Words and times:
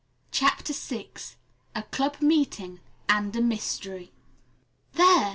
CHAPTER 0.31 0.73
VI 0.73 1.11
A 1.75 1.83
CLUB 1.83 2.23
MEETING 2.23 2.79
AND 3.07 3.35
A 3.35 3.39
MYSTERY 3.41 4.11
"There!" 4.93 5.29